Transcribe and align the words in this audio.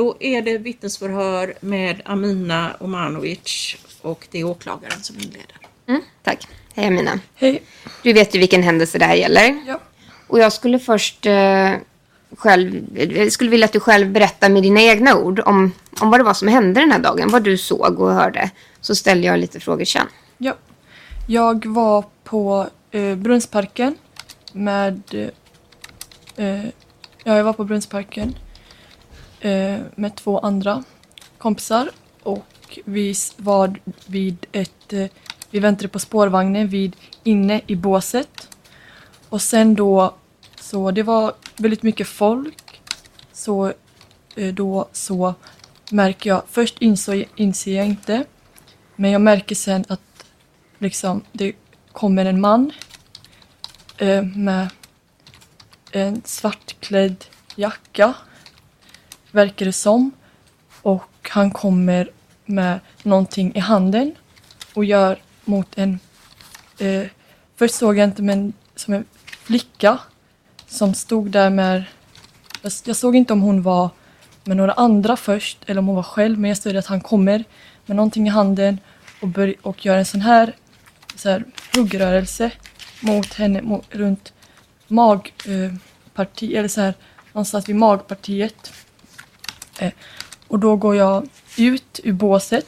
Då 0.00 0.16
är 0.20 0.42
det 0.42 0.58
vittnesförhör 0.58 1.54
med 1.60 2.02
Amina 2.04 2.76
Omanovic 2.80 3.76
och 4.02 4.28
det 4.30 4.38
är 4.40 4.44
åklagaren 4.44 5.02
som 5.02 5.16
inleder. 5.16 5.56
Mm, 5.88 6.02
tack. 6.22 6.48
Hej 6.74 6.86
Amina. 6.86 7.20
Hej. 7.34 7.62
Du 8.02 8.12
vet 8.12 8.34
ju 8.34 8.38
vilken 8.38 8.62
händelse 8.62 8.98
det 8.98 9.04
här 9.04 9.14
gäller. 9.14 9.62
Ja. 9.66 9.80
Och 10.26 10.38
jag 10.38 10.52
skulle 10.52 10.78
först 10.78 11.26
eh, 11.26 11.72
själv, 12.36 12.98
jag 13.12 13.32
skulle 13.32 13.50
vilja 13.50 13.64
att 13.64 13.72
du 13.72 13.80
själv 13.80 14.10
berättar 14.10 14.48
med 14.48 14.62
dina 14.62 14.80
egna 14.80 15.16
ord 15.16 15.40
om, 15.46 15.72
om 16.00 16.10
vad 16.10 16.20
det 16.20 16.24
var 16.24 16.34
som 16.34 16.48
hände 16.48 16.80
den 16.80 16.92
här 16.92 16.98
dagen, 16.98 17.28
vad 17.28 17.42
du 17.42 17.58
såg 17.58 18.00
och 18.00 18.12
hörde. 18.12 18.50
Så 18.80 18.94
ställer 18.94 19.28
jag 19.28 19.38
lite 19.38 19.60
frågor 19.60 19.84
sen. 19.84 20.06
ja. 20.38 20.54
Jag 21.26 21.66
var 21.66 22.04
på 22.24 22.68
eh, 22.90 23.14
Brunnsparken 23.14 23.94
med... 24.52 25.02
Eh, 26.36 26.64
ja, 27.24 27.36
jag 27.36 27.44
var 27.44 27.52
på 27.52 27.64
Brunnsparken 27.64 28.28
eh, 28.28 28.49
Eh, 29.40 29.78
med 29.94 30.16
två 30.16 30.38
andra 30.38 30.84
kompisar 31.38 31.90
och 32.22 32.78
vi 32.84 33.14
var 33.36 33.80
vid 34.06 34.46
ett... 34.52 34.92
Eh, 34.92 35.06
vi 35.50 35.60
väntade 35.60 35.88
på 35.88 35.98
spårvagnen 35.98 36.68
vid 36.68 36.96
inne 37.24 37.60
i 37.66 37.76
båset. 37.76 38.48
Och 39.28 39.42
sen 39.42 39.74
då 39.74 40.14
så 40.60 40.90
det 40.90 41.02
var 41.02 41.34
väldigt 41.56 41.82
mycket 41.82 42.06
folk. 42.06 42.80
Så 43.32 43.72
eh, 44.36 44.54
då 44.54 44.88
så 44.92 45.34
märker 45.90 46.30
jag, 46.30 46.42
först 46.50 46.76
insåg, 46.78 47.24
inser 47.36 47.76
jag 47.76 47.86
inte. 47.86 48.24
Men 48.96 49.10
jag 49.10 49.20
märker 49.20 49.54
sen 49.54 49.84
att 49.88 50.24
liksom 50.78 51.22
det 51.32 51.52
kommer 51.92 52.24
en 52.26 52.40
man 52.40 52.72
eh, 53.96 54.22
med 54.22 54.68
en 55.90 56.22
svartklädd 56.24 57.24
jacka, 57.56 58.14
verkar 59.32 59.66
det 59.66 59.72
som. 59.72 60.10
Och 60.82 61.28
han 61.28 61.50
kommer 61.50 62.10
med 62.44 62.80
någonting 63.02 63.54
i 63.54 63.58
handen 63.58 64.14
och 64.74 64.84
gör 64.84 65.18
mot 65.44 65.78
en... 65.78 65.98
Eh, 66.78 67.06
först 67.56 67.74
såg 67.74 67.98
jag 67.98 68.04
inte 68.04 68.22
men 68.22 68.52
som 68.76 68.94
en 68.94 69.04
flicka 69.26 69.98
som 70.66 70.94
stod 70.94 71.30
där 71.30 71.50
med... 71.50 71.84
Jag, 72.62 72.72
jag 72.84 72.96
såg 72.96 73.16
inte 73.16 73.32
om 73.32 73.40
hon 73.40 73.62
var 73.62 73.90
med 74.44 74.56
några 74.56 74.72
andra 74.72 75.16
först 75.16 75.58
eller 75.66 75.78
om 75.78 75.86
hon 75.86 75.96
var 75.96 76.02
själv 76.02 76.38
men 76.38 76.48
jag 76.48 76.58
såg 76.58 76.76
att 76.76 76.86
han 76.86 77.00
kommer 77.00 77.44
med 77.86 77.96
någonting 77.96 78.26
i 78.26 78.30
handen 78.30 78.78
och, 79.20 79.28
bör, 79.28 79.54
och 79.62 79.86
gör 79.86 79.96
en 79.96 80.06
sån 80.06 80.20
här, 80.20 80.56
så 81.16 81.28
här 81.28 81.44
huggrörelse 81.76 82.50
mot 83.00 83.34
henne 83.34 83.62
mot, 83.62 83.84
runt 83.90 84.32
magparti, 84.88 86.52
eh, 86.52 86.58
eller 86.58 86.68
så 86.68 86.80
här 86.80 86.94
någonstans 87.32 87.68
vid 87.68 87.76
magpartiet. 87.76 88.72
Eh, 89.80 89.92
och 90.48 90.58
då 90.58 90.76
går 90.76 90.96
jag 90.96 91.28
ut 91.56 92.00
ur 92.04 92.12
båset 92.12 92.66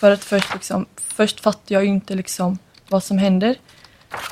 för 0.00 0.10
att 0.10 0.24
först 0.24 0.54
liksom, 0.54 0.86
först 0.96 1.40
fattar 1.40 1.74
jag 1.74 1.84
ju 1.84 1.90
inte 1.90 2.14
liksom 2.14 2.58
vad 2.88 3.04
som 3.04 3.18
händer. 3.18 3.56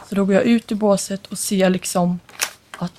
Så 0.09 0.15
då 0.15 0.25
går 0.25 0.35
jag 0.35 0.45
ut 0.45 0.73
ur 0.73 0.77
båset 0.77 1.27
och 1.27 1.39
ser 1.39 1.71
liksom 1.71 2.21
att 2.79 2.93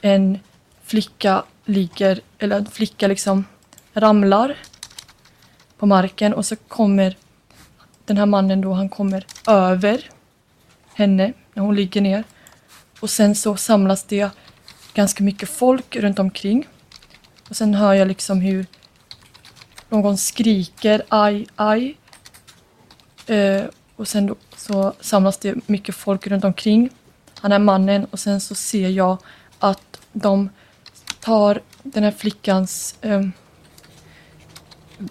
en 0.00 0.38
flicka 0.84 1.44
ligger, 1.64 2.20
eller 2.38 2.56
en 2.56 2.66
flicka 2.66 3.06
liksom 3.06 3.44
ramlar 3.92 4.56
på 5.78 5.86
marken 5.86 6.34
och 6.34 6.46
så 6.46 6.56
kommer 6.56 7.16
den 8.04 8.16
här 8.16 8.26
mannen 8.26 8.60
då, 8.60 8.72
han 8.72 8.88
kommer 8.88 9.26
över 9.46 10.10
henne 10.94 11.32
när 11.54 11.62
hon 11.62 11.76
ligger 11.76 12.00
ner. 12.00 12.24
Och 13.00 13.10
sen 13.10 13.34
så 13.34 13.56
samlas 13.56 14.04
det 14.04 14.30
ganska 14.94 15.24
mycket 15.24 15.48
folk 15.48 15.96
runt 15.96 16.18
omkring. 16.18 16.66
Och 17.54 17.58
sen 17.58 17.74
hör 17.74 17.94
jag 17.94 18.08
liksom 18.08 18.40
hur 18.40 18.66
någon 19.88 20.16
skriker 20.18 21.02
aj, 21.08 21.46
aj. 21.56 21.96
Eh, 23.26 23.64
och 23.96 24.08
sen 24.08 24.26
då, 24.26 24.34
så 24.56 24.92
samlas 25.00 25.38
det 25.38 25.68
mycket 25.68 25.94
folk 25.94 26.26
runt 26.26 26.44
omkring 26.44 26.90
han 27.40 27.52
är 27.52 27.58
mannen 27.58 28.04
och 28.10 28.18
sen 28.18 28.40
så 28.40 28.54
ser 28.54 28.88
jag 28.88 29.18
att 29.58 30.00
de 30.12 30.48
tar 31.20 31.60
den 31.82 32.02
här 32.02 32.10
flickans 32.10 32.98
eh, 33.00 33.22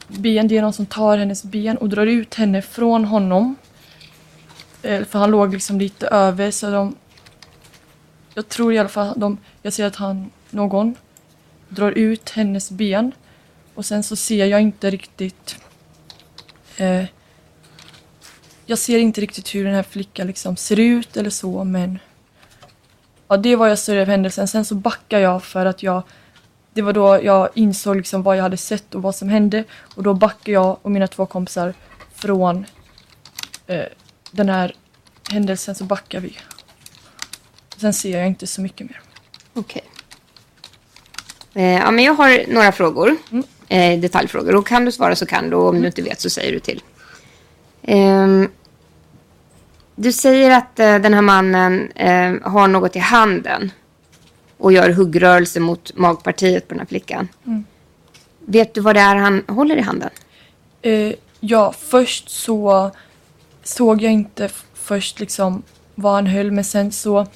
ben, 0.08 0.48
det 0.48 0.58
är 0.58 0.62
någon 0.62 0.74
som 0.74 0.86
tar 0.86 1.18
hennes 1.18 1.44
ben 1.44 1.78
och 1.78 1.90
drar 1.90 2.06
ut 2.06 2.36
henne 2.36 2.62
från 2.62 3.06
honom. 3.06 3.56
Eh, 4.82 5.06
för 5.06 5.20
han 5.20 5.32
låg 5.32 5.54
liksom 5.54 5.80
lite 5.80 6.08
över 6.08 6.52
så 6.52 6.72
de... 6.72 6.96
Jag 8.34 8.50
tror 8.50 8.74
i 8.74 8.78
alla 8.78 8.90
fall 8.90 9.14
de... 9.20 9.38
Jag 9.62 9.74
ser 9.74 9.86
att 9.86 9.96
han, 9.96 10.32
någon, 10.50 10.96
drar 11.76 11.92
ut 11.92 12.30
hennes 12.30 12.72
ben. 12.72 13.12
Och 13.76 13.86
sen 13.86 14.04
så 14.04 14.16
ser 14.16 14.46
jag 14.46 14.62
inte 14.62 14.90
riktigt... 14.90 15.58
Eh, 16.78 17.06
jag 18.66 18.78
ser 18.78 18.98
inte 18.98 19.22
riktigt 19.22 19.56
hur 19.56 19.66
den 19.66 19.74
här 19.74 19.84
flickan 19.84 20.28
liksom 20.28 20.56
ser 20.56 20.80
ut 20.80 21.18
eller 21.18 21.30
så 21.30 21.64
men... 21.64 22.00
Ja, 23.28 23.38
det 23.38 23.56
var 23.56 23.68
jag 23.68 23.80
större 23.80 24.02
av 24.02 24.08
händelsen. 24.08 24.48
Sen 24.48 24.66
så 24.66 24.76
backar 24.76 25.20
jag 25.20 25.44
för 25.44 25.66
att 25.66 25.84
jag... 25.84 26.04
Det 26.74 26.82
var 26.82 26.94
då 26.94 27.20
jag 27.24 27.50
insåg 27.54 27.96
liksom 27.96 28.24
vad 28.24 28.38
jag 28.38 28.44
hade 28.44 28.58
sett 28.58 28.96
och 28.96 29.02
vad 29.02 29.16
som 29.16 29.30
hände. 29.30 29.64
Och 29.96 30.04
då 30.04 30.14
backar 30.14 30.54
jag 30.54 30.78
och 30.82 30.92
mina 30.92 31.08
två 31.08 31.26
kompisar 31.26 31.74
från 32.16 32.66
eh, 33.68 33.86
den 34.32 34.50
här 34.50 34.76
händelsen 35.32 35.76
så 35.76 35.84
backar 35.84 36.20
vi. 36.20 36.38
Sen 37.78 37.94
ser 37.94 38.18
jag 38.18 38.28
inte 38.28 38.48
så 38.48 38.62
mycket 38.62 38.90
mer. 38.90 39.02
Okej. 39.54 39.82
Okay 39.82 39.93
ja, 41.54 41.92
men 41.92 42.04
jag 42.04 42.14
har 42.14 42.54
några 42.54 42.72
frågor. 42.72 43.16
Mm. 43.32 43.44
Eh, 43.68 44.00
detaljfrågor. 44.00 44.56
Och 44.56 44.68
kan 44.68 44.86
du 44.86 44.92
svara 44.92 45.16
så 45.16 45.26
kan 45.26 45.50
du. 45.50 45.56
Och 45.56 45.70
om 45.70 45.82
du 45.82 45.88
inte 45.88 46.02
vet 46.02 46.22
så 46.22 46.30
säger 46.30 46.52
du 46.52 46.60
till. 46.60 46.82
Ehm, 47.82 48.50
du 49.96 50.12
säger 50.12 50.52
att 50.52 50.80
eh, 50.80 50.96
den 51.00 51.14
här 51.14 51.22
mannen 51.22 51.92
eh, 51.92 52.34
har 52.42 52.68
något 52.68 52.96
i 52.96 53.00
handen. 53.00 53.72
Och 54.58 54.74
gör 54.74 54.90
huggrörelse 54.90 55.60
mot 55.60 55.98
magpartiet 55.98 56.68
på 56.68 56.74
den 56.74 56.80
här 56.80 56.88
flickan. 56.88 57.28
Mm. 57.46 57.66
Vet 58.46 58.74
du 58.74 58.82
vad 58.82 58.96
det 58.96 59.02
är 59.02 59.16
han 59.16 59.44
håller 59.48 59.78
i 59.78 59.82
handen? 59.82 60.10
Eh, 60.82 61.14
ja, 61.40 61.74
först 61.80 62.30
så 62.30 62.92
såg 63.64 64.02
jag 64.02 64.12
inte 64.12 64.50
först 64.74 65.20
liksom 65.20 65.64
vad 65.96 66.14
han 66.14 66.28
höll 66.28 66.52
men 66.52 66.64
sen 66.64 66.92
så 66.92 67.28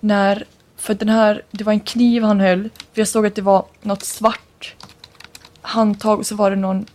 när, 0.00 0.44
för 0.82 0.94
den 0.94 1.08
här, 1.08 1.42
det 1.50 1.64
var 1.64 1.72
en 1.72 1.80
kniv 1.80 2.22
han 2.22 2.40
höll. 2.40 2.62
För 2.62 3.00
jag 3.00 3.08
såg 3.08 3.26
att 3.26 3.34
det 3.34 3.42
var 3.42 3.66
något 3.82 4.02
svart 4.02 4.74
handtag 5.60 6.18
och 6.18 6.26
så 6.26 6.34
var 6.34 6.50
det 6.50 6.56
någon, 6.56 6.86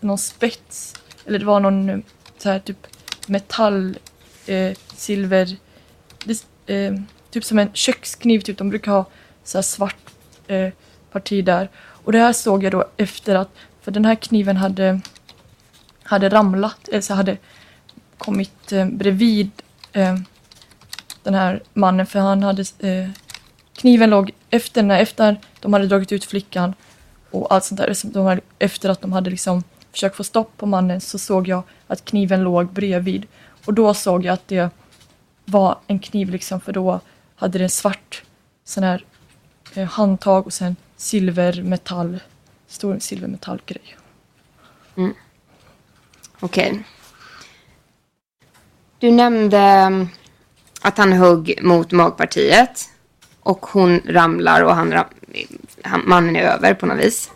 någon 0.00 0.18
spets. 0.18 0.94
Eller 1.26 1.38
det 1.38 1.44
var 1.44 1.60
någon 1.60 1.88
eh, 1.88 1.98
så 2.38 2.48
här 2.48 2.58
typ 2.58 2.86
metall, 3.26 3.98
eh, 4.46 4.76
silver, 4.94 5.56
det, 6.24 6.44
eh, 6.74 6.94
typ 7.30 7.44
som 7.44 7.58
en 7.58 7.72
kökskniv 7.72 8.40
typ. 8.40 8.58
De 8.58 8.70
brukar 8.70 8.92
ha 8.92 9.04
så 9.44 9.58
här 9.58 9.62
svart 9.62 10.10
eh, 10.46 10.68
parti 11.12 11.44
där. 11.44 11.68
Och 11.76 12.12
det 12.12 12.18
här 12.18 12.32
såg 12.32 12.64
jag 12.64 12.72
då 12.72 12.84
efter 12.96 13.34
att, 13.34 13.50
för 13.82 13.90
den 13.90 14.04
här 14.04 14.14
kniven 14.14 14.56
hade 14.56 15.00
hade 16.02 16.28
ramlat, 16.28 16.88
eller 16.88 17.00
så 17.00 17.14
hade 17.14 17.36
kommit 18.18 18.72
eh, 18.72 18.86
bredvid 18.86 19.50
eh, 19.92 20.16
den 21.22 21.34
här 21.34 21.62
mannen 21.74 22.06
för 22.06 22.18
han 22.18 22.42
hade 22.42 22.64
eh, 22.78 23.10
kniven 23.76 24.10
låg 24.10 24.30
efter 24.50 24.82
när 24.82 25.00
efter 25.00 25.40
de 25.60 25.72
hade 25.72 25.86
dragit 25.86 26.12
ut 26.12 26.24
flickan 26.24 26.74
och 27.30 27.54
allt 27.54 27.64
sånt 27.64 27.80
där. 27.80 28.12
De 28.12 28.26
hade, 28.26 28.40
efter 28.58 28.88
att 28.88 29.00
de 29.00 29.12
hade 29.12 29.30
liksom 29.30 29.62
försökt 29.92 30.16
få 30.16 30.24
stopp 30.24 30.56
på 30.56 30.66
mannen 30.66 31.00
så 31.00 31.18
såg 31.18 31.48
jag 31.48 31.62
att 31.86 32.04
kniven 32.04 32.42
låg 32.42 32.72
bredvid 32.72 33.26
och 33.64 33.74
då 33.74 33.94
såg 33.94 34.24
jag 34.24 34.32
att 34.32 34.48
det 34.48 34.70
var 35.44 35.78
en 35.86 35.98
kniv 35.98 36.30
liksom 36.30 36.60
för 36.60 36.72
då 36.72 37.00
hade 37.36 37.58
det 37.58 37.64
en 37.64 37.70
svart 37.70 38.22
sån 38.64 38.82
här 38.82 39.04
eh, 39.74 39.88
handtag 39.88 40.46
och 40.46 40.52
sen 40.52 40.76
silvermetall, 40.96 42.18
stor 42.66 42.98
silvermetallgrej. 42.98 43.96
Mm. 44.96 45.14
Okej. 46.40 46.84
Du 48.98 49.10
nämnde 49.10 49.58
mm, 49.58 50.08
att 50.80 50.98
han 50.98 51.12
högg 51.12 51.58
mot 51.62 51.92
magpartiet. 51.92 52.90
Och 53.46 53.66
hon 53.66 54.00
ramlar 54.06 54.62
och 54.62 54.74
han 54.74 54.92
ram 54.92 55.06
han, 55.82 56.02
mannen 56.04 56.36
är 56.36 56.42
över 56.42 56.74
på 56.74 56.86
något 56.86 56.98
vis. 56.98 57.30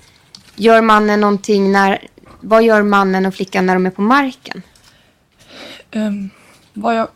Gör 0.56 0.82
mannen 0.82 1.20
någonting 1.20 1.72
när... 1.72 2.08
Vad 2.40 2.62
gör 2.62 2.82
mannen 2.82 3.26
och 3.26 3.34
flickan 3.34 3.66
när 3.66 3.74
de 3.74 3.86
är 3.86 3.90
på 3.90 4.02
marken? 4.02 4.62
Um, 5.94 6.30
vad 6.72 6.96
jag... 6.96 7.08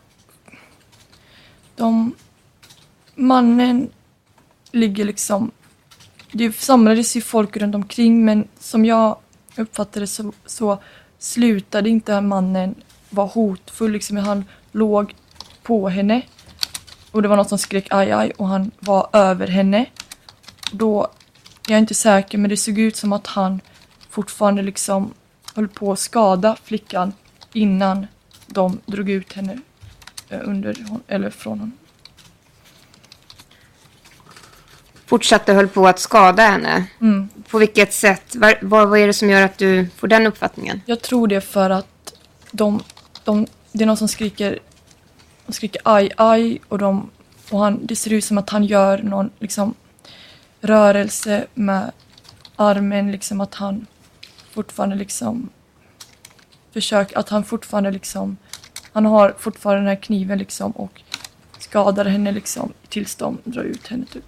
De... 1.76 2.14
Mannen 3.14 3.90
ligger 4.72 5.04
liksom... 5.04 5.50
Det 6.32 6.56
samlades 6.56 7.16
ju 7.16 7.20
folk 7.20 7.56
runt 7.56 7.74
omkring 7.74 8.24
men 8.24 8.48
som 8.58 8.84
jag 8.84 9.16
uppfattade 9.56 10.00
det 10.00 10.06
så, 10.06 10.32
så 10.46 10.82
slutade 11.18 11.88
inte 11.88 12.20
mannen 12.20 12.74
vara 13.10 13.26
hotfull. 13.26 13.92
Liksom, 13.92 14.16
han 14.16 14.44
låg 14.72 15.14
på 15.62 15.88
henne 15.88 16.22
och 17.14 17.22
det 17.22 17.28
var 17.28 17.36
någon 17.36 17.48
som 17.48 17.58
skrek 17.58 17.86
aj 17.90 18.12
aj 18.12 18.30
och 18.30 18.48
han 18.48 18.70
var 18.80 19.08
över 19.12 19.46
henne. 19.46 19.86
Då, 20.72 21.08
jag 21.66 21.74
är 21.74 21.78
inte 21.78 21.94
säker 21.94 22.38
men 22.38 22.50
det 22.50 22.56
såg 22.56 22.78
ut 22.78 22.96
som 22.96 23.12
att 23.12 23.26
han 23.26 23.60
fortfarande 24.10 24.62
liksom 24.62 25.14
höll 25.54 25.68
på 25.68 25.92
att 25.92 25.98
skada 25.98 26.56
flickan 26.64 27.12
innan 27.52 28.06
de 28.46 28.80
drog 28.86 29.10
ut 29.10 29.32
henne 29.32 29.58
eh, 30.28 30.40
under, 30.42 30.76
eller 31.08 31.30
från 31.30 31.58
honom. 31.58 31.72
Fortsatte 35.06 35.52
höll 35.52 35.68
på 35.68 35.88
att 35.88 35.98
skada 35.98 36.42
henne? 36.42 36.86
Mm. 37.00 37.28
På 37.50 37.58
vilket 37.58 37.92
sätt? 37.92 38.36
Vad, 38.36 38.54
vad 38.62 38.98
är 38.98 39.06
det 39.06 39.12
som 39.12 39.30
gör 39.30 39.42
att 39.42 39.58
du 39.58 39.88
får 39.96 40.08
den 40.08 40.26
uppfattningen? 40.26 40.80
Jag 40.86 41.02
tror 41.02 41.28
det 41.28 41.40
för 41.40 41.70
att 41.70 42.14
de, 42.50 42.82
de, 43.24 43.46
det 43.72 43.84
är 43.84 43.86
någon 43.86 43.96
som 43.96 44.08
skriker, 44.08 44.58
de 45.46 45.52
skriker 45.52 45.80
aj 45.84 46.10
aj 46.16 46.58
och, 46.68 46.78
de, 46.78 47.10
och 47.50 47.58
han, 47.58 47.86
det 47.86 47.96
ser 47.96 48.12
ut 48.12 48.24
som 48.24 48.38
att 48.38 48.50
han 48.50 48.64
gör 48.64 49.02
någon 49.02 49.30
liksom, 49.38 49.74
rörelse 50.60 51.46
med 51.54 51.92
armen, 52.56 53.12
liksom 53.12 53.40
att 53.40 53.54
han 53.54 53.86
fortfarande 54.50 54.96
liksom 54.96 55.48
försöker, 56.72 57.18
att 57.18 57.28
han 57.28 57.44
fortfarande 57.44 57.90
liksom, 57.90 58.36
han 58.92 59.06
har 59.06 59.34
fortfarande 59.38 59.80
den 59.80 59.88
här 59.88 60.02
kniven 60.02 60.38
liksom 60.38 60.70
och 60.70 61.02
skadar 61.58 62.04
henne 62.04 62.32
liksom 62.32 62.72
tills 62.88 63.16
de 63.16 63.38
drar 63.44 63.62
ut 63.62 63.86
henne 63.86 64.04
typ. 64.12 64.24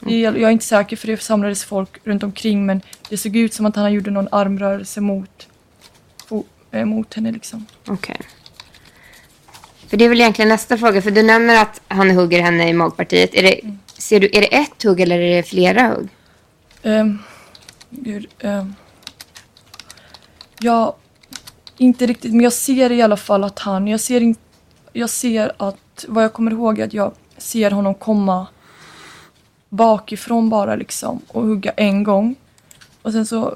Det 0.00 0.20
Jag 0.20 0.36
är 0.36 0.50
inte 0.50 0.64
säker 0.64 0.96
för 0.96 1.06
det 1.06 1.22
samlades 1.22 1.64
folk 1.64 1.98
runt 2.04 2.22
omkring 2.22 2.66
men 2.66 2.82
det 3.08 3.16
såg 3.16 3.36
ut 3.36 3.54
som 3.54 3.66
att 3.66 3.76
han 3.76 3.92
gjorde 3.92 4.10
någon 4.10 4.28
armrörelse 4.30 5.00
mot, 5.00 5.48
eh, 6.70 6.84
mot 6.84 7.14
henne 7.14 7.32
liksom. 7.32 7.66
Okej. 7.86 8.20
För 9.92 9.96
det 9.96 10.04
är 10.04 10.08
väl 10.08 10.20
egentligen 10.20 10.48
nästa 10.48 10.78
fråga. 10.78 11.02
För 11.02 11.10
du 11.10 11.22
nämner 11.22 11.62
att 11.62 11.80
han 11.88 12.10
hugger 12.10 12.42
henne 12.42 12.68
i 12.68 12.72
magpartiet. 12.72 13.34
Är 13.34 13.42
det, 13.42 13.60
ser 13.98 14.20
du, 14.20 14.26
är 14.26 14.40
det 14.40 14.56
ett 14.56 14.82
hugg 14.82 15.00
eller 15.00 15.20
är 15.20 15.36
det 15.36 15.42
flera 15.42 15.88
hugg? 15.88 16.08
Um, 16.82 17.18
gud, 17.90 18.28
ehm. 18.40 18.74
jag, 20.58 20.94
inte 21.76 22.06
riktigt, 22.06 22.32
men 22.32 22.40
jag 22.40 22.52
ser 22.52 22.92
i 22.92 23.02
alla 23.02 23.16
fall 23.16 23.44
att 23.44 23.58
han, 23.58 23.88
jag 23.88 24.00
ser, 24.00 24.20
in, 24.20 24.36
jag 24.92 25.10
ser 25.10 25.52
att, 25.56 26.04
vad 26.08 26.24
jag 26.24 26.32
kommer 26.32 26.50
ihåg 26.50 26.78
är 26.78 26.84
att 26.84 26.94
jag 26.94 27.12
ser 27.36 27.70
honom 27.70 27.94
komma 27.94 28.46
bakifrån 29.68 30.48
bara 30.48 30.76
liksom 30.76 31.20
och 31.28 31.42
hugga 31.42 31.70
en 31.70 32.04
gång. 32.04 32.34
Och 33.02 33.12
sen 33.12 33.26
så 33.26 33.54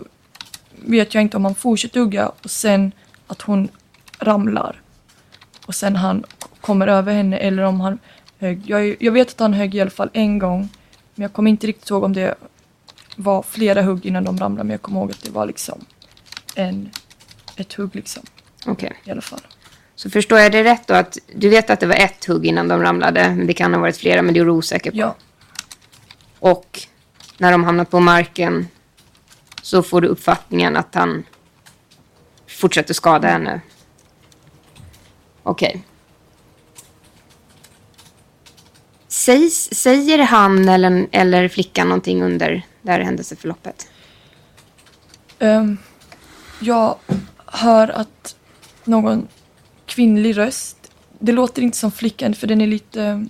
vet 0.70 1.14
jag 1.14 1.22
inte 1.22 1.36
om 1.36 1.44
han 1.44 1.54
fortsätter 1.54 2.00
hugga 2.00 2.28
och 2.28 2.50
sen 2.50 2.92
att 3.26 3.42
hon 3.42 3.68
ramlar. 4.18 4.80
Och 5.66 5.74
sen 5.74 5.96
han 5.96 6.24
kommer 6.60 6.86
över 6.86 7.12
henne 7.14 7.36
eller 7.36 7.62
om 7.62 7.80
han 7.80 7.98
högg. 8.38 8.62
Jag, 8.66 8.96
jag 9.02 9.12
vet 9.12 9.28
att 9.28 9.40
han 9.40 9.52
högg 9.52 9.74
i 9.74 9.80
alla 9.80 9.90
fall 9.90 10.10
en 10.12 10.38
gång. 10.38 10.68
Men 11.14 11.22
jag 11.22 11.32
kommer 11.32 11.50
inte 11.50 11.66
riktigt 11.66 11.90
ihåg 11.90 12.04
om 12.04 12.12
det 12.12 12.34
var 13.16 13.42
flera 13.42 13.82
hugg 13.82 14.06
innan 14.06 14.24
de 14.24 14.38
ramlade. 14.38 14.64
Men 14.64 14.70
jag 14.70 14.82
kommer 14.82 15.00
ihåg 15.00 15.10
att 15.10 15.22
det 15.22 15.30
var 15.30 15.46
liksom 15.46 15.84
en, 16.54 16.90
ett 17.56 17.72
hugg 17.72 17.94
liksom 17.94 18.22
Okej. 18.66 18.92
i 19.04 19.10
alla 19.10 19.20
fall. 19.20 19.40
Så 19.94 20.10
förstår 20.10 20.38
jag 20.38 20.52
det 20.52 20.64
rätt 20.64 20.86
då? 20.86 20.94
Att 20.94 21.18
du 21.34 21.48
vet 21.48 21.70
att 21.70 21.80
det 21.80 21.86
var 21.86 21.94
ett 21.94 22.24
hugg 22.24 22.46
innan 22.46 22.68
de 22.68 22.82
ramlade. 22.82 23.34
Men 23.36 23.46
det 23.46 23.52
kan 23.54 23.74
ha 23.74 23.80
varit 23.80 23.96
flera, 23.96 24.22
men 24.22 24.34
det 24.34 24.40
är 24.40 24.44
du 24.44 24.50
osäker 24.50 24.90
på. 24.90 24.96
Ja, 24.96 25.14
Och 26.38 26.80
när 27.38 27.52
de 27.52 27.64
hamnar 27.64 27.84
på 27.84 28.00
marken 28.00 28.68
så 29.62 29.82
får 29.82 30.00
du 30.00 30.08
uppfattningen 30.08 30.76
att 30.76 30.94
han 30.94 31.24
fortsätter 32.46 32.94
skada 32.94 33.28
henne. 33.28 33.60
Okej. 35.46 35.82
Sägs, 39.08 39.68
säger 39.72 40.18
han 40.18 40.68
eller, 40.68 41.06
eller 41.12 41.48
flickan 41.48 41.88
någonting 41.88 42.22
under 42.22 42.62
det 42.82 42.90
här 42.90 43.00
händelseförloppet? 43.00 43.88
Um, 45.38 45.78
jag 46.60 46.96
hör 47.46 47.88
att 47.88 48.36
någon 48.84 49.28
kvinnlig 49.86 50.38
röst, 50.38 50.92
det 51.18 51.32
låter 51.32 51.62
inte 51.62 51.78
som 51.78 51.92
flickan 51.92 52.34
för 52.34 52.46
den 52.46 52.60
är 52.60 52.66
lite, 52.66 53.26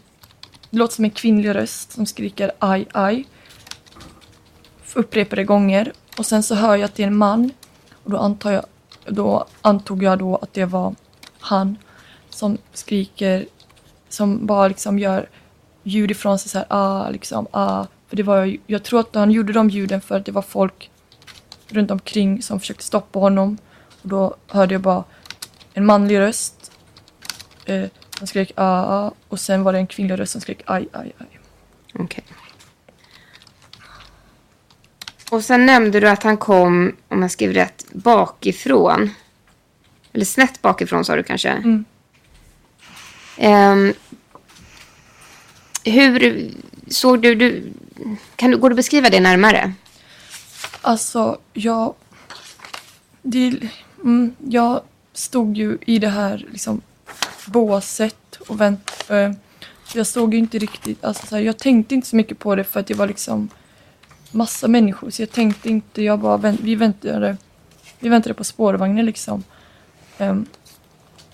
det 0.70 0.78
låter 0.78 0.94
som 0.94 1.04
en 1.04 1.10
kvinnlig 1.10 1.54
röst 1.54 1.92
som 1.92 2.06
skriker 2.06 2.52
aj 2.58 2.86
aj 2.92 3.26
upprepade 4.94 5.44
gånger 5.44 5.92
och 6.18 6.26
sen 6.26 6.42
så 6.42 6.54
hör 6.54 6.76
jag 6.76 6.84
att 6.84 6.94
det 6.94 7.02
är 7.02 7.06
en 7.06 7.16
man 7.16 7.50
och 7.92 8.10
då, 8.10 8.18
antar 8.18 8.52
jag, 8.52 8.64
då 9.04 9.46
antog 9.62 10.02
jag 10.02 10.18
då 10.18 10.36
att 10.36 10.54
det 10.54 10.64
var 10.64 10.94
han 11.40 11.76
som 12.36 12.58
skriker, 12.72 13.46
som 14.08 14.46
bara 14.46 14.68
liksom 14.68 14.98
gör 14.98 15.28
ljud 15.82 16.10
ifrån 16.10 16.38
sig 16.38 16.50
så 16.50 16.58
här 16.58 16.66
ah 16.70 17.10
liksom 17.10 17.46
ah 17.50 17.86
för 18.08 18.16
det 18.16 18.22
var 18.22 18.56
jag 18.66 18.82
tror 18.82 19.00
att 19.00 19.14
han 19.14 19.30
gjorde 19.30 19.52
de 19.52 19.70
ljuden 19.70 20.00
för 20.00 20.16
att 20.16 20.26
det 20.26 20.32
var 20.32 20.42
folk 20.42 20.90
runt 21.68 21.90
omkring 21.90 22.42
som 22.42 22.60
försökte 22.60 22.84
stoppa 22.84 23.18
honom. 23.18 23.58
Och 24.02 24.08
då 24.08 24.36
hörde 24.48 24.74
jag 24.74 24.80
bara 24.82 25.04
en 25.74 25.86
manlig 25.86 26.18
röst. 26.18 26.72
Eh, 27.64 27.84
han 28.18 28.26
skrek 28.26 28.52
ah, 28.54 28.64
ah 28.64 29.12
och 29.28 29.40
sen 29.40 29.62
var 29.62 29.72
det 29.72 29.78
en 29.78 29.86
kvinnlig 29.86 30.18
röst 30.18 30.32
som 30.32 30.40
skrek 30.40 30.62
aj, 30.66 30.88
aj, 30.92 31.12
aj. 31.18 31.38
Okej. 31.94 32.24
Och 35.30 35.44
sen 35.44 35.66
nämnde 35.66 36.00
du 36.00 36.08
att 36.08 36.22
han 36.22 36.36
kom, 36.36 36.96
om 37.08 37.22
jag 37.22 37.30
skrev 37.30 37.52
rätt, 37.52 37.86
bakifrån. 37.92 39.10
Eller 40.12 40.24
snett 40.24 40.62
bakifrån 40.62 41.04
sa 41.04 41.16
du 41.16 41.22
kanske? 41.22 41.48
Mm. 41.48 41.84
Ehm, 43.36 43.94
hur 45.84 46.50
såg 46.88 47.22
du, 47.22 47.34
du 47.34 47.72
kan 48.36 48.50
du, 48.50 48.56
går 48.56 48.70
det 48.70 48.72
att 48.72 48.76
beskriva 48.76 49.10
det 49.10 49.20
närmare? 49.20 49.72
Alltså, 50.82 51.38
jag... 51.52 51.94
Det, 53.22 53.60
mm, 54.04 54.34
jag 54.48 54.80
stod 55.12 55.56
ju 55.56 55.78
i 55.86 55.98
det 55.98 56.08
här 56.08 56.46
liksom, 56.52 56.80
båset 57.46 58.36
och 58.48 58.60
vänt, 58.60 59.04
eh, 59.08 59.32
jag 59.94 60.06
såg 60.06 60.34
ju 60.34 60.40
inte 60.40 60.58
riktigt... 60.58 61.04
Alltså, 61.04 61.26
så 61.26 61.36
här, 61.36 61.42
jag 61.42 61.58
tänkte 61.58 61.94
inte 61.94 62.08
så 62.08 62.16
mycket 62.16 62.38
på 62.38 62.54
det 62.54 62.64
för 62.64 62.80
att 62.80 62.86
det 62.86 62.94
var 62.94 63.06
liksom 63.06 63.48
massa 64.30 64.68
människor. 64.68 65.10
Så 65.10 65.22
jag 65.22 65.32
tänkte 65.32 65.68
inte... 65.68 66.02
Jag 66.02 66.18
bara, 66.18 66.36
vänt, 66.36 66.60
vi, 66.60 66.74
väntade, 66.74 67.36
vi 67.98 68.08
väntade 68.08 68.34
på 68.34 68.44
spårvagnen 68.44 69.06
liksom. 69.06 69.44
Ehm, 70.18 70.46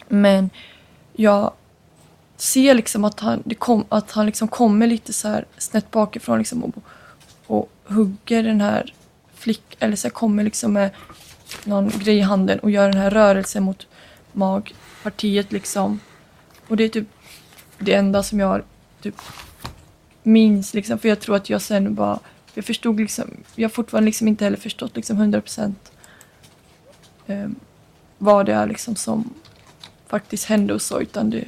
men 0.09 0.51
jag 1.13 1.53
ser 2.37 2.75
liksom 2.75 3.05
att 3.05 3.21
han, 3.21 3.43
det 3.45 3.55
kom, 3.55 3.85
att 3.89 4.11
han 4.11 4.27
liksom 4.27 4.49
kommer 4.49 4.87
lite 4.87 5.13
så 5.13 5.29
här 5.29 5.45
snett 5.59 5.91
bakifrån 5.91 6.39
liksom 6.39 6.65
och, 6.65 6.75
och 7.47 7.71
hugger 7.85 8.43
den 8.43 8.61
här 8.61 8.95
flick 9.35 9.77
eller 9.79 9.97
så 9.97 10.09
här 10.09 10.13
kommer 10.13 10.45
liksom 10.45 10.73
med 10.73 10.91
någon 11.65 11.89
grej 11.89 12.17
i 12.17 12.21
handen 12.21 12.59
och 12.59 12.71
gör 12.71 12.89
den 12.89 13.01
här 13.01 13.11
rörelsen 13.11 13.63
mot 13.63 13.87
magpartiet 14.33 15.53
liksom. 15.53 16.01
Och 16.69 16.77
det 16.77 16.85
är 16.85 16.89
typ 16.89 17.09
det 17.79 17.95
enda 17.95 18.23
som 18.23 18.41
jag 18.41 18.63
typ 19.01 19.17
minns 20.23 20.75
liksom 20.75 20.99
för 20.99 21.09
jag 21.09 21.21
tror 21.21 21.37
att 21.37 21.51
jag 21.51 21.63
sen 21.63 21.95
bara 21.95 22.19
jag 22.55 22.65
förstod 22.65 23.01
liksom, 23.01 23.31
jag 23.55 23.69
har 23.69 23.73
fortfarande 23.73 24.07
liksom 24.07 24.29
inte 24.29 24.45
heller 24.45 24.57
förstått 24.57 24.97
liksom 24.97 25.17
100 25.17 25.41
procent 25.41 25.93
eh, 27.27 27.49
vad 28.19 28.47
det 28.47 28.53
är 28.53 28.67
liksom 28.67 28.97
som 28.97 29.35
faktiskt 30.07 30.45
hände 30.45 30.75
och 30.75 30.83
så 30.83 31.01
utan 31.01 31.31
det, 31.31 31.45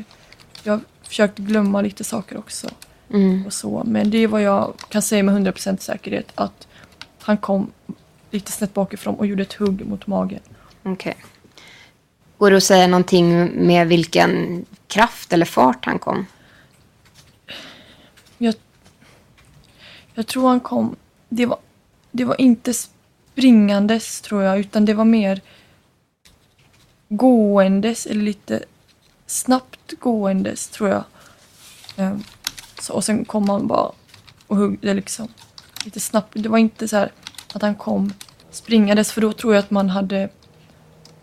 jag 0.65 0.81
försökte 1.03 1.43
glömma 1.43 1.81
lite 1.81 2.05
saker 2.05 2.39
också 2.39 2.69
Mm. 3.11 3.47
och 3.47 3.53
så. 3.53 3.83
Men 3.87 4.11
det 4.11 4.19
är 4.19 4.29
vad 4.29 4.43
jag 4.43 4.75
kan 4.89 5.03
säga 5.03 5.23
med 5.23 5.35
100% 5.35 5.77
säkerhet 5.77 6.33
att 6.35 6.69
han 7.21 7.37
kom 7.37 7.71
lite 8.31 8.53
snett 8.53 8.75
bakifrån 8.75 9.15
och 9.15 9.27
gjorde 9.27 9.43
ett 9.43 9.53
hugg 9.53 9.87
mot 9.87 10.07
magen. 10.07 10.41
Okej. 10.83 11.17
Går 12.39 12.51
det 12.51 12.57
att 12.57 12.65
säga 12.65 12.87
någonting 12.87 13.51
med 13.67 13.89
vilken 13.89 14.65
kraft 14.87 15.33
eller 15.33 15.47
fart 15.47 15.85
han 15.87 15.99
kom? 15.99 16.27
Jag, 18.39 18.55
jag 20.15 20.27
tror 20.27 20.49
han 20.49 20.61
kom... 20.61 20.97
Det 21.29 21.47
var, 21.47 21.59
det 22.11 22.25
var 22.25 22.41
inte 22.41 22.75
springandes 22.75 24.21
tror 24.21 24.43
jag 24.43 24.59
utan 24.59 24.85
det 24.85 24.95
var 24.95 25.05
mer 25.05 25.41
gåendes 27.09 28.07
eller 28.07 28.23
lite 28.23 28.65
snabbt 29.27 29.93
gåendes 30.01 30.69
tror 30.69 30.91
jag. 30.91 31.05
Ehm, 31.97 32.23
så, 32.81 32.93
och 32.93 33.05
sen 33.05 33.25
kom 33.25 33.49
han 33.49 33.67
bara 33.67 33.93
och 34.47 34.57
huggde 34.57 34.95
liksom. 34.95 35.29
lite 35.85 36.01
snabbt. 36.01 36.33
Det 36.35 36.49
var 36.49 36.59
inte 36.59 36.89
så 36.89 36.97
här 36.97 37.13
att 37.55 37.63
han 37.63 37.75
kom 37.75 38.13
springandes 38.51 39.13
för 39.13 39.21
då 39.21 39.33
tror 39.33 39.55
jag 39.55 39.65
att 39.65 39.71
man 39.71 39.91
hade 39.91 40.29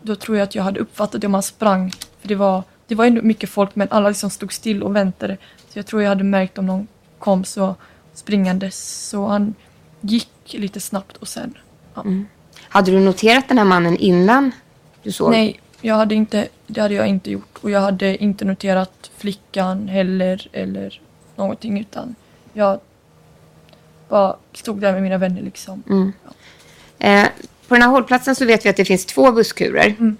då 0.02 0.16
tror 0.16 0.36
jag 0.36 0.44
att 0.44 0.54
jag 0.54 0.62
hade 0.62 0.80
uppfattat 0.80 1.20
det 1.20 1.26
om 1.26 1.34
han 1.34 1.42
sprang. 1.42 1.90
För 2.20 2.28
det 2.28 2.34
var, 2.34 2.62
det 2.86 2.94
var 2.94 3.04
ändå 3.04 3.22
mycket 3.22 3.50
folk 3.50 3.74
men 3.74 3.88
alla 3.90 4.08
liksom 4.08 4.30
stod 4.30 4.52
still 4.52 4.82
och 4.82 4.96
väntade. 4.96 5.36
Så 5.68 5.78
jag 5.78 5.86
tror 5.86 6.02
jag 6.02 6.08
hade 6.08 6.24
märkt 6.24 6.58
om 6.58 6.66
någon 6.66 6.86
kom 7.18 7.44
så 7.44 7.74
springandes. 8.14 9.08
Så 9.08 9.26
han 9.26 9.54
gick 10.00 10.30
lite 10.46 10.80
snabbt 10.80 11.16
och 11.16 11.28
sen... 11.28 11.58
Ja. 11.94 12.04
Hade 12.68 12.90
du 12.90 13.00
noterat 13.00 13.48
den 13.48 13.58
här 13.58 13.64
mannen 13.64 13.96
innan 13.96 14.52
du 15.02 15.12
såg? 15.12 15.30
Nej, 15.30 15.60
jag 15.82 15.94
hade 15.94 16.14
inte, 16.14 16.48
det 16.66 16.80
hade 16.80 16.94
jag 16.94 17.06
inte 17.06 17.30
gjort. 17.30 17.58
Och 17.60 17.70
jag 17.70 17.80
hade 17.80 18.22
inte 18.22 18.44
noterat 18.44 19.10
flickan 19.16 19.88
heller 19.88 20.48
eller 20.52 21.00
någonting 21.36 21.80
utan 21.80 22.14
jag 22.52 22.80
bara 24.08 24.36
stod 24.52 24.80
där 24.80 24.92
med 24.92 25.02
mina 25.02 25.18
vänner 25.18 25.42
liksom. 25.42 26.12
Eh, 26.98 27.24
på 27.68 27.74
den 27.74 27.82
här 27.82 27.90
hållplatsen 27.90 28.34
så 28.34 28.44
vet 28.46 28.64
vi 28.64 28.68
att 28.68 28.76
det 28.76 28.84
finns 28.84 29.06
två 29.06 29.32
busskurer. 29.32 29.86
Mm. 29.86 30.16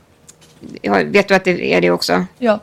Ja, 0.83 1.03
vet 1.07 1.29
du 1.29 1.35
att 1.35 1.45
det 1.45 1.75
är 1.75 1.81
det 1.81 1.91
också? 1.91 2.25
Ja, 2.39 2.61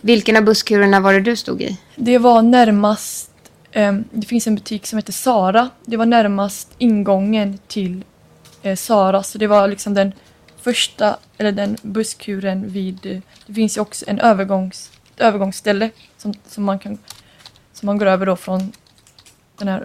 Vilken 0.00 0.36
av 0.36 0.42
busskurerna 0.44 1.00
var 1.00 1.12
det 1.12 1.20
du 1.20 1.36
stod 1.36 1.62
i? 1.62 1.78
det 1.96 2.18
var 2.18 2.42
närmast, 2.42 3.30
ehm, 3.72 4.04
det 4.10 4.26
finns 4.26 4.46
en 4.46 4.54
butik 4.54 4.86
som 4.86 4.96
heter 4.98 5.12
Sara. 5.12 5.70
Det 5.84 5.96
var 5.96 6.06
närmast 6.06 6.68
ingången 6.78 7.58
till 7.66 8.04
eh, 8.62 8.76
Sara. 8.76 9.22
Så 9.22 9.38
det 9.38 9.46
var 9.46 9.68
liksom 9.68 9.94
den 9.94 10.12
första, 10.62 11.16
eller 11.38 11.52
den 11.52 11.76
busskuren 11.82 12.68
vid, 12.68 13.22
det 13.46 13.54
finns 13.54 13.76
ju 13.76 13.80
också 13.80 14.04
en 14.08 14.18
övergångs, 14.18 14.90
ett 15.14 15.20
övergångsställe 15.20 15.90
som, 16.16 16.34
som 16.46 16.64
man 16.64 16.78
kan, 16.78 16.98
som 17.72 17.86
man 17.86 17.98
går 17.98 18.06
över 18.06 18.26
då 18.26 18.36
från 18.36 18.72
den 19.58 19.68
här 19.68 19.84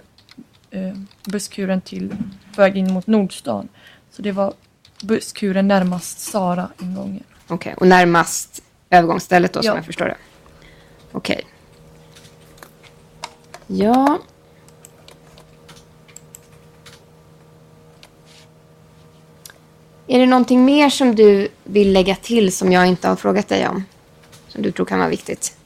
eh, 0.70 0.94
busskuren 1.24 1.80
till 1.80 2.14
väg 2.56 2.76
in 2.76 2.92
mot 2.92 3.06
Nordstan. 3.06 3.68
Så 4.10 4.22
det 4.22 4.32
var 4.32 4.54
busskuren 5.02 5.68
närmast 5.68 6.18
Sara 6.20 6.68
ingången. 6.82 7.24
Okej, 7.48 7.74
och 7.76 7.86
närmast 7.86 8.62
övergångsstället 8.90 9.52
då 9.52 9.62
som 9.62 9.66
Ja. 9.68 9.74
jag 9.76 9.84
förstår 9.86 10.04
det. 10.06 10.16
Okej. 11.12 11.44
Ja. 13.66 14.18
Är 20.08 20.18
det 20.18 20.26
någonting 20.26 20.64
mer 20.64 20.90
som 20.90 21.14
du 21.14 21.48
vill 21.64 21.92
lägga 21.92 22.14
till 22.16 22.52
som 22.52 22.72
jag 22.72 22.86
inte 22.86 23.08
har 23.08 23.16
frågat 23.16 23.48
dig 23.48 23.68
om? 23.68 23.84
Som 24.48 24.62
du 24.62 24.72
tror 24.72 24.86
kan 24.86 24.98
vara 24.98 25.08
viktigt? 25.08 25.56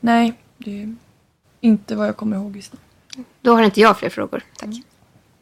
Nej, 0.00 0.32
det 0.58 0.82
är 0.82 0.94
inte 1.60 1.96
vad 1.96 2.08
jag 2.08 2.16
kommer 2.16 2.36
ihåg 2.36 2.56
just 2.56 2.72
nu. 2.72 3.24
Då 3.40 3.54
har 3.54 3.62
inte 3.62 3.80
jag 3.80 3.98
fler 3.98 4.08
frågor. 4.10 4.42
Tack. 4.58 4.68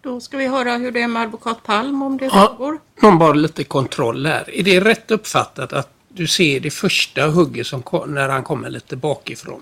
Då 0.01 0.21
ska 0.21 0.37
vi 0.37 0.47
höra 0.49 0.77
hur 0.77 0.91
det 0.93 1.03
är 1.03 1.09
med 1.09 1.23
advokat 1.23 1.63
Palm 1.63 2.03
om 2.03 2.17
det 2.17 2.25
Ja. 2.25 2.55
frågor. 2.59 2.79
Någon 3.03 3.19
bara 3.19 3.33
lite 3.33 3.65
kontroll 3.65 4.27
här. 4.27 4.51
Är 4.59 4.63
det 4.63 4.81
rätt 4.81 5.11
uppfattat 5.11 5.73
att 5.73 5.91
du 6.09 6.27
ser 6.27 6.61
det 6.61 6.71
första 6.71 7.27
hugget 7.27 7.67
som 7.67 7.83
kom, 7.83 8.15
när 8.15 8.29
han 8.29 8.43
kommer 8.43 8.71
lite 8.71 8.97
bakifrån? 8.97 9.61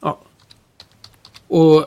Ja. 0.00 0.18
Och 1.48 1.86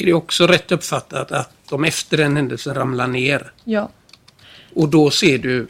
är 0.00 0.04
det 0.06 0.12
också 0.12 0.46
rätt 0.46 0.72
uppfattat 0.72 1.32
att 1.32 1.50
de 1.68 1.84
efter 1.84 2.16
den 2.16 2.36
händelsen 2.36 2.74
ramlar 2.74 3.06
ner? 3.06 3.52
Ja, 3.64 3.88
Och 4.74 4.88
då 4.88 5.10
ser 5.10 5.38
du 5.38 5.66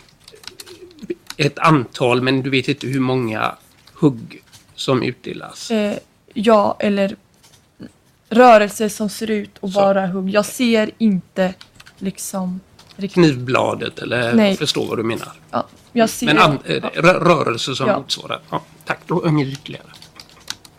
ett 1.37 1.59
antal, 1.59 2.23
men 2.23 2.43
du 2.43 2.51
vet 2.51 2.69
inte 2.69 2.87
hur 2.87 3.01
många 3.01 3.55
hugg 3.93 4.43
som 4.75 5.03
utdelas. 5.03 5.71
eh, 5.71 5.97
ja 6.35 6.77
eller 6.81 7.17
rörelser 8.29 8.89
som 8.89 9.09
ser 9.09 9.31
ut 9.31 9.51
att 9.61 9.75
vara 9.75 10.07
hugg. 10.07 10.31
Jag 10.31 10.47
ser 10.47 10.91
inte 10.99 11.55
liksom 11.99 12.61
riktigt. 12.97 13.15
Knivbladet 13.15 13.99
eller 13.99 14.35
Nej. 14.35 14.49
jag 14.49 14.59
förstår 14.59 14.87
vad 14.87 14.99
du 14.99 15.03
menar. 15.03 15.33
Ja, 15.51 15.67
jag 15.93 16.11
ser, 16.11 16.27
Men 16.27 16.39
an, 16.39 16.59
eh, 16.65 16.83
rö- 16.83 17.21
rörelser 17.25 17.75
som 17.75 17.89
Ja. 17.89 17.99
motsvarar. 17.99 18.41
Ja, 18.51 18.63
tack, 18.85 18.99
då 19.07 19.23
jag 19.25 19.41
ytterligare. 19.41 19.87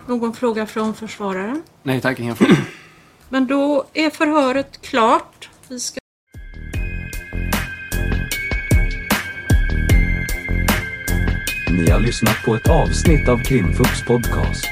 Någon 0.08 0.34
fråga 0.34 0.66
från 0.66 0.94
försvararen? 0.94 1.63
Nej 1.84 2.01
tack, 2.01 2.20
ingen 2.20 2.36
fråga. 2.36 2.56
Men 3.29 3.48
då 3.48 3.86
är 3.93 4.10
förhöret 4.10 4.81
klart. 4.81 5.50
Vi 5.67 5.79
ska 5.79 6.00
Ni 11.72 11.89
har 11.89 12.00
lyssnat 12.00 12.43
på 12.46 12.55
ett 12.55 12.69
avsnitt 12.69 13.29
av 13.29 13.38
Krimfupps 13.43 14.05
podcast. 14.05 14.67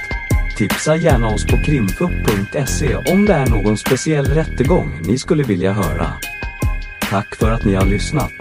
Tipsa 0.57 0.95
gärna 0.95 1.27
oss 1.27 1.45
på 1.45 1.57
krimfupp.se 1.57 2.95
om 2.95 3.25
det 3.25 3.33
är 3.33 3.49
någon 3.49 3.77
speciell 3.77 4.25
rättegång 4.25 5.01
ni 5.07 5.17
skulle 5.17 5.43
vilja 5.43 5.73
höra. 5.73 6.13
Tack 7.09 7.35
för 7.35 7.51
att 7.51 7.65
ni 7.65 7.73
har 7.73 7.85
lyssnat. 7.85 8.31